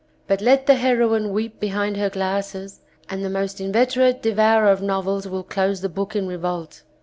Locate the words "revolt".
6.27-6.81